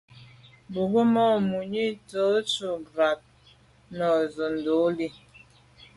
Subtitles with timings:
[0.71, 3.19] Bwɔ́ŋkə́ʼ mǎʼ mùní tɔ̌ tɔ́ bú trǎt
[3.97, 5.07] nə̀ sǒ ndǒlî.